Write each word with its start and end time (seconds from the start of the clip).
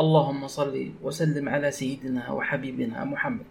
اللهم 0.00 0.46
صل 0.46 0.92
وسلم 1.02 1.48
على 1.48 1.70
سيدنا 1.70 2.30
وحبيبنا 2.32 3.04
محمد. 3.04 3.46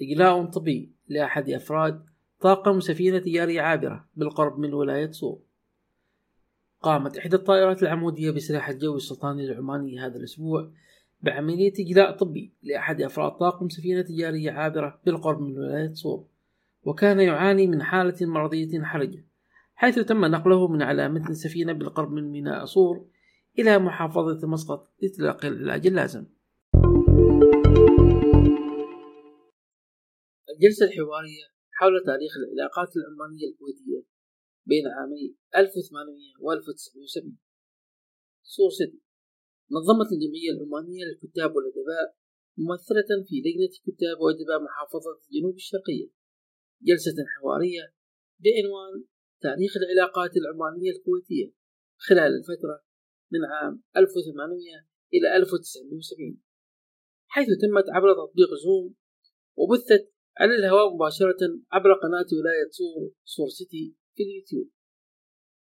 إجلاء 0.00 0.44
طبي 0.44 0.92
لأحد 1.08 1.50
أفراد 1.50 2.04
طاقم 2.40 2.80
سفينة 2.80 3.18
تجارية 3.18 3.60
عابرة 3.62 4.08
بالقرب 4.16 4.58
من 4.58 4.74
ولاية 4.74 5.10
صور 5.10 5.38
قامت 6.82 7.16
إحدى 7.16 7.36
الطائرات 7.36 7.82
العمودية 7.82 8.30
بسلاح 8.30 8.68
الجو 8.68 8.96
السلطاني 8.96 9.44
العماني 9.44 10.00
هذا 10.00 10.16
الأسبوع 10.16 10.70
بعملية 11.22 11.72
إجلاء 11.80 12.16
طبي 12.16 12.52
لأحد 12.62 13.02
أفراد 13.02 13.32
طاقم 13.32 13.68
سفينة 13.68 14.02
تجارية 14.02 14.50
عابرة 14.50 15.00
بالقرب 15.06 15.40
من 15.40 15.58
ولاية 15.58 15.94
صور 15.94 16.24
وكان 16.84 17.20
يعاني 17.20 17.66
من 17.66 17.82
حالة 17.82 18.26
مرضية 18.26 18.82
حرجة. 18.82 19.31
حيث 19.74 19.98
تم 19.98 20.24
نقله 20.24 20.68
من 20.68 20.82
على 20.82 21.08
متن 21.08 21.30
السفينة 21.30 21.72
بالقرب 21.72 22.10
من 22.10 22.30
ميناء 22.30 22.64
صور 22.64 23.10
إلى 23.58 23.78
محافظة 23.78 24.48
مسقط 24.48 24.94
لتلقي 25.02 25.48
العلاج 25.48 25.86
اللازم. 25.86 26.26
الجلسة 30.52 30.86
الحوارية 30.86 31.44
حول 31.70 31.92
تاريخ 32.06 32.32
العلاقات 32.40 32.90
العمانية 32.96 33.46
الكويتية 33.50 34.02
بين 34.66 34.84
عامي 34.86 35.36
1800 35.56 36.16
و 36.40 36.52
1970 36.52 37.38
صور 38.42 38.70
سيتي 38.70 39.02
نظمت 39.76 40.08
الجمعية 40.14 40.50
العمانية 40.56 41.04
للكتاب 41.04 41.50
والأدباء 41.56 42.08
ممثلة 42.58 43.10
في 43.28 43.34
لجنة 43.44 43.72
كتاب 43.86 44.16
وأدباء 44.20 44.58
محافظة 44.66 45.12
الجنوب 45.26 45.54
الشرقية. 45.54 46.08
جلسة 46.82 47.16
حوارية 47.34 47.94
بعنوان 48.42 49.04
تاريخ 49.42 49.72
العلاقات 49.76 50.30
العمانية 50.36 50.90
الكويتية 50.90 51.52
خلال 51.96 52.30
الفترة 52.38 52.84
من 53.32 53.44
عام 53.44 53.82
1800 53.96 54.86
إلى 55.14 55.36
1970 55.36 56.40
حيث 57.26 57.46
تمت 57.46 57.84
عبر 57.90 58.12
تطبيق 58.12 58.48
زوم 58.64 58.94
وبثت 59.56 60.12
على 60.38 60.54
الهواء 60.54 60.94
مباشرة 60.94 61.40
عبر 61.72 61.92
قناة 61.92 62.28
ولاية 62.38 62.68
صور 62.70 63.12
صور 63.24 63.48
سيتي 63.48 63.96
في 64.14 64.22
اليوتيوب 64.22 64.70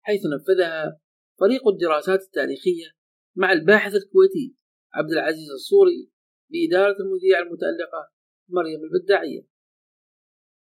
حيث 0.01 0.21
نفذها 0.35 0.99
فريق 1.39 1.67
الدراسات 1.67 2.21
التاريخية 2.21 2.87
مع 3.35 3.51
الباحث 3.51 3.95
الكويتي 3.95 4.55
عبد 4.93 5.11
العزيز 5.11 5.49
الصوري 5.51 6.11
بإدارة 6.51 6.95
المذيعة 6.99 7.41
المتألقة 7.41 8.11
مريم 8.49 8.79
البداعية. 8.83 9.47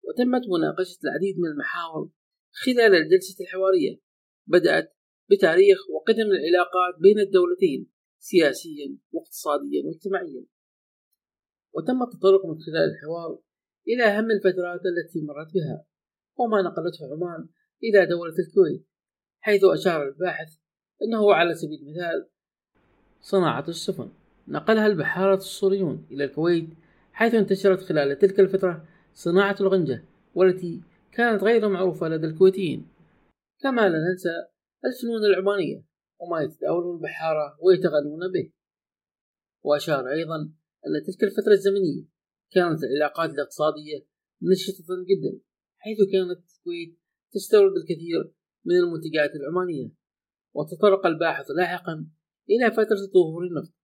وتمت 0.05 0.42
مناقشة 0.48 0.98
العديد 1.05 1.39
من 1.39 1.48
المحاور 1.50 2.11
خلال 2.55 2.94
الجلسة 2.94 3.44
الحوارية 3.44 4.00
بدأت 4.47 4.97
بتاريخ 5.30 5.78
وقدم 5.91 6.28
العلاقات 6.36 6.94
بين 7.00 7.19
الدولتين 7.19 7.91
سياسيا 8.19 8.98
واقتصاديا 9.12 9.83
واجتماعيا. 9.86 10.44
وتم 11.74 12.02
التطرق 12.02 12.46
من 12.46 12.58
خلال 12.58 12.91
الحوار 12.91 13.38
إلى 13.88 14.05
أهم 14.05 14.30
الفترات 14.30 14.80
التي 14.86 15.22
مرت 15.22 15.55
بها 15.55 15.86
وما 16.38 16.62
نقلته 16.62 17.12
عمان 17.12 17.48
إلى 17.83 18.06
دولة 18.06 18.34
الكويت 18.38 18.86
حيث 19.41 19.64
أشار 19.64 20.08
الباحث 20.08 20.48
أنه 21.02 21.34
على 21.34 21.55
سبيل 21.55 21.78
المثال 21.78 22.28
صناعة 23.20 23.64
السفن. 23.68 24.11
نقلها 24.48 24.86
البحارة 24.86 25.36
السوريون 25.36 26.06
إلى 26.11 26.24
الكويت 26.24 26.68
حيث 27.12 27.34
انتشرت 27.34 27.80
خلال 27.80 28.18
تلك 28.18 28.41
الفترة 28.41 28.89
صناعة 29.14 29.56
الغنجة 29.61 30.05
والتي 30.34 30.80
كانت 31.17 31.43
غير 31.43 31.69
معروفة 31.69 32.09
لدى 32.09 32.27
الكويتيين. 32.27 32.89
كما 33.61 33.89
لا 33.89 33.98
ننسى 33.98 34.31
الفنون 34.84 35.25
العمانية 35.25 35.84
وما 36.20 36.41
يتداولون 36.41 36.97
البحارة 36.97 37.57
ويتغنون 37.62 38.33
به. 38.33 38.53
وأشار 39.65 40.09
أيضا 40.09 40.37
أن 40.87 41.03
تلك 41.07 41.23
الفترة 41.25 41.53
الزمنية 41.53 42.05
كانت 42.53 42.81
العلاقات 42.85 43.31
الاقتصادية 43.31 44.07
نشطة 44.42 44.85
جدا 45.11 45.41
حيث 45.79 45.98
كانت 46.13 46.45
الكويت 46.58 46.98
تستورد 47.33 47.73
الكثير 47.77 48.35
من 48.64 48.77
المنتجات 48.77 49.30
العمانية. 49.35 49.91
وتطرق 50.55 51.07
الباحث 51.07 51.51
لاحقا 51.51 52.07
إلى 52.51 52.70
فترة 52.70 53.11
ظهور 53.14 53.45
النفط. 53.45 53.74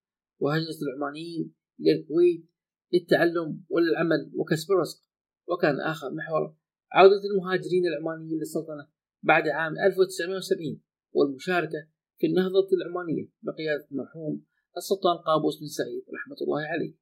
وهجرة 0.40 0.78
العمانيين 0.82 1.54
إلى 1.80 1.92
الكويت 1.92 2.50
للتعلم 2.92 3.64
والعمل 3.68 4.32
وكسب 4.34 4.72
الرزق. 4.72 5.00
وكان 5.48 5.80
آخر 5.80 6.10
محور 6.10 6.59
عودة 6.92 7.22
المهاجرين 7.30 7.86
العمانيين 7.86 8.38
للسلطنة 8.38 8.88
بعد 9.22 9.48
عام 9.48 9.72
1970 9.78 10.80
والمشاركة 11.12 11.88
في 12.18 12.26
النهضة 12.26 12.68
العمانية 12.72 13.28
بقيادة 13.42 13.86
المرحوم 13.92 14.44
السلطان 14.76 15.16
قابوس 15.16 15.60
بن 15.60 15.66
سعيد 15.66 16.04
رحمة 16.14 16.36
الله 16.42 16.62
عليه. 16.66 16.94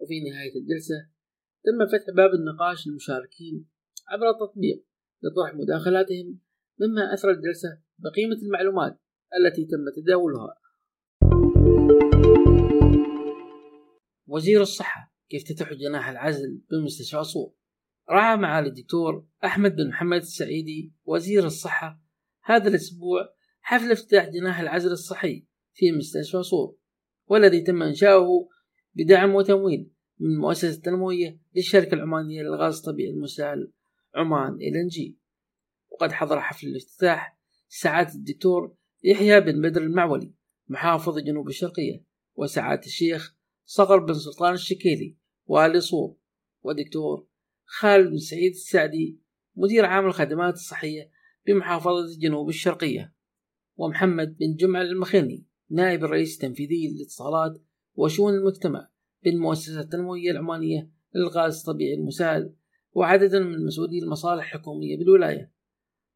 وفي 0.00 0.20
نهاية 0.20 0.60
الجلسة 0.60 1.08
تم 1.64 1.98
فتح 1.98 2.14
باب 2.16 2.30
النقاش 2.34 2.86
للمشاركين 2.86 3.68
عبر 4.08 4.30
التطبيق 4.30 4.84
لطرح 5.22 5.54
مداخلاتهم 5.54 6.38
مما 6.80 7.14
أثرى 7.14 7.32
الجلسة 7.32 7.82
بقيمة 7.98 8.36
المعلومات 8.42 9.00
التي 9.40 9.64
تم 9.64 10.02
تداولها. 10.02 10.54
وزير 14.26 14.62
الصحة 14.62 15.14
يفتتح 15.30 15.72
جناح 15.72 16.08
العزل 16.08 16.62
بمستشفى 16.70 17.24
صور 17.24 17.59
رعى 18.10 18.36
معالي 18.36 18.68
الدكتور 18.68 19.26
أحمد 19.44 19.76
بن 19.76 19.88
محمد 19.88 20.20
السعيدي 20.20 20.92
وزير 21.04 21.46
الصحة. 21.46 22.00
هذا 22.44 22.68
الأسبوع 22.68 23.34
حفل 23.60 23.92
افتتاح 23.92 24.28
جناح 24.28 24.60
العزل 24.60 24.92
الصحي 24.92 25.46
في 25.72 25.92
مستشفى 25.92 26.42
صور 26.42 26.76
والذي 27.26 27.60
تم 27.60 27.82
إنشاؤه 27.82 28.48
بدعم 28.94 29.34
وتمويل 29.34 29.90
من 30.18 30.38
مؤسسة 30.38 30.68
التنموية 30.68 31.40
للشركة 31.56 31.94
العمانية 31.94 32.42
للغاز 32.42 32.78
الطبيعي 32.78 33.10
المسال 33.10 33.72
عمان 34.14 34.52
إل 34.52 34.88
جي. 34.88 35.18
وقد 35.90 36.12
حضر 36.12 36.40
حفل 36.40 36.66
الافتتاح 36.66 37.38
سعادة 37.68 38.14
الدكتور 38.14 38.76
يحيى 39.04 39.40
بن 39.40 39.62
بدر 39.62 39.82
المعولي 39.82 40.34
محافظ 40.68 41.18
جنوب 41.18 41.48
الشرقية 41.48 42.04
وسعادة 42.34 42.86
الشيخ 42.86 43.36
صقر 43.64 43.98
بن 43.98 44.14
سلطان 44.14 44.54
الشكيلي 44.54 45.16
والي 45.46 45.80
صور 45.80 46.16
ودكتور 46.62 47.29
خالد 47.72 48.10
بن 48.10 48.18
سعيد 48.18 48.50
السعدي 48.52 49.20
مدير 49.56 49.84
عام 49.84 50.06
الخدمات 50.06 50.54
الصحية 50.54 51.10
بمحافظة 51.46 52.18
جنوب 52.18 52.48
الشرقية 52.48 53.14
ومحمد 53.76 54.36
بن 54.36 54.54
جمعة 54.54 54.82
المخيني 54.82 55.46
نائب 55.70 56.04
الرئيس 56.04 56.34
التنفيذي 56.34 56.88
للاتصالات 56.88 57.62
وشؤون 57.94 58.34
المجتمع 58.34 58.90
بالمؤسسة 59.24 59.80
التنموية 59.80 60.30
العمانية 60.30 60.90
للغاز 61.14 61.58
الطبيعي 61.58 61.94
المسال 61.94 62.54
وعددا 62.92 63.40
من 63.40 63.64
مسؤولي 63.66 63.98
المصالح 63.98 64.54
الحكومية 64.54 64.98
بالولاية. 64.98 65.52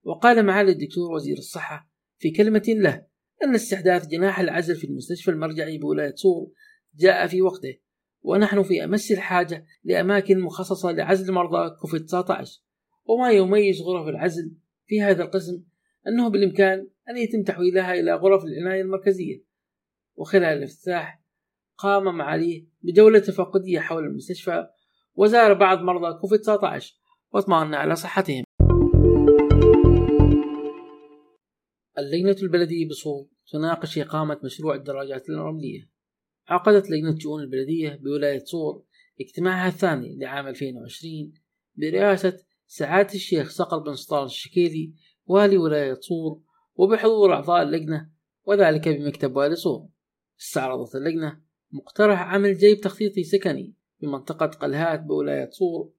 وقال 0.03 0.47
معالي 0.47 0.73
الدكتور 0.73 1.13
وزير 1.13 1.39
الصحة 1.39 1.91
في 2.19 2.31
كلمة 2.31 2.65
له 2.69 3.07
أن 3.45 3.55
استحداث 3.55 4.07
جناح 4.07 4.41
العزل 4.41 4.77
في 4.77 4.87
المستشفى 4.87 5.31
المرجعي 5.31 5.79
بولاية 5.79 6.15
صور 6.15 6.53
جاء 6.95 7.27
في 7.27 7.43
وقته 7.43 7.84
ونحن 8.25 8.63
في 8.63 8.85
أمس 8.85 9.13
الحاجة 9.13 9.67
لأماكن 9.85 10.41
مخصصة 10.41 10.93
لعزل 10.93 11.33
مرضى 11.33 11.77
كوفيد 11.81 12.05
19 12.05 12.61
وما 13.05 13.31
يميز 13.31 13.83
غرف 13.83 14.09
العزل 14.09 14.55
في 14.87 15.03
هذا 15.03 15.23
القسم 15.23 15.65
أنه 16.09 16.29
بالإمكان 16.29 16.89
أن 17.11 17.17
يتم 17.17 17.43
تحويلها 17.43 17.95
إلى 17.95 18.15
غرف 18.15 18.45
العناية 18.45 18.83
المركزية. 18.83 19.45
وخلال 20.17 20.59
الافتتاح 20.59 21.23
قام 21.79 22.17
معاليه 22.17 22.67
بجولة 22.83 23.19
تفقدية 23.19 23.81
حول 23.81 24.05
المستشفى 24.05 24.67
وزار 25.15 25.55
بعض 25.55 25.79
مرضى 25.79 26.19
كوفيد 26.21 26.41
19 26.41 26.95
واطمأن 27.33 27.75
على 27.75 27.97
صحتهم. 27.97 28.45
اللجنة 31.99 32.37
البلدية 32.43 32.89
بصوت 32.89 33.31
تناقش 33.53 33.99
إقامة 33.99 34.41
مشروع 34.45 34.75
الدراجات 34.75 35.29
الرملية. 35.29 35.94
عقدت 36.49 36.91
لجنة 36.91 37.19
شؤون 37.19 37.43
البلدية 37.43 38.01
بولاية 38.03 38.45
صور 38.45 38.85
اجتماعها 39.21 39.69
الثاني 39.69 40.19
لعام 40.19 40.47
2020 40.47 41.33
برئاسة 41.77 42.39
سعادة 42.67 43.15
الشيخ 43.15 43.51
صقر 43.51 43.79
بن 43.79 43.95
سلطان 43.95 44.25
الشكيلي 44.25 44.95
والي 45.27 45.59
ولاية 45.59 45.95
صور 45.95 46.41
وبحضور 46.75 47.33
أعضاء 47.33 47.63
اللجنة 47.63 48.11
وذلك 48.45 48.89
بمكتب 48.89 49.37
والي 49.37 49.57
صور. 49.57 49.89
استعرضت 50.41 50.95
اللجنة 50.95 51.41
مقترح 51.73 52.23
عمل 52.23 52.55
جيب 52.55 52.81
تخطيطي 52.81 53.25
سكني 53.25 53.75
بمنطقة 54.01 54.47
قلهات 54.47 55.01
بولاية 55.01 55.51
صور 55.51 55.93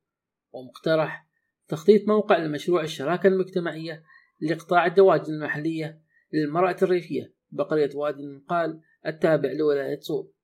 ومقترح 0.52 1.28
تخطيط 1.68 2.08
موقع 2.08 2.38
لمشروع 2.38 2.84
الشراكة 2.84 3.28
المجتمعية 3.28 4.04
لقطاع 4.42 4.86
الدواجن 4.86 5.34
المحلية 5.34 6.02
للمرأة 6.34 6.76
الريفية 6.82 7.34
بقرية 7.52 7.90
وادي 7.96 8.24
المقال 8.24 8.82
التابع 9.06 9.52
لولاية 9.52 10.00
صور. 10.00 10.35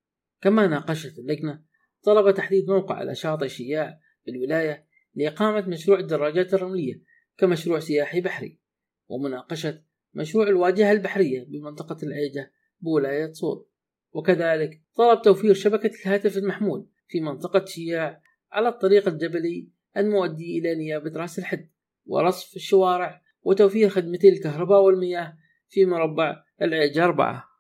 كما 0.42 0.68
ناقشت 0.68 1.20
اللجنة 1.20 1.64
طلب 2.04 2.36
تحديد 2.36 2.70
موقع 2.70 2.96
على 2.96 3.16
شاطئ 3.16 3.48
شياع 3.48 4.00
بالولاية 4.26 4.88
لإقامة 5.16 5.68
مشروع 5.68 6.00
الدراجات 6.00 6.54
الرملية 6.54 7.04
كمشروع 7.38 7.80
سياحي 7.80 8.22
بحري 8.22 8.60
ومناقشة 9.08 9.82
مشروع 10.14 10.48
الواجهة 10.48 10.92
البحرية 10.92 11.44
بمنطقة 11.44 11.98
العيجة 12.04 12.54
بولاية 12.80 13.32
صور 13.32 13.66
وكذلك 14.12 14.82
طلب 14.96 15.22
توفير 15.22 15.54
شبكة 15.54 15.92
الهاتف 16.02 16.38
المحمول 16.38 16.88
في 17.08 17.20
منطقة 17.20 17.66
شياع 17.66 18.22
على 18.52 18.70
الطريق 18.70 19.08
الجبلي 19.08 19.70
المؤدي 19.98 20.60
إلى 20.60 20.76
نيابة 20.76 21.12
رأس 21.20 21.40
الحد 21.40 21.70
ورصف 22.06 22.56
الشوارع 22.56 23.22
وتوفير 23.44 23.90
خدمتي 23.90 24.30
الكهرباء 24.30 24.82
والمياه 24.82 25.38
في 25.70 25.86
مربع 25.86 26.44
العيجة 26.62 27.04
أربعة. 27.04 27.51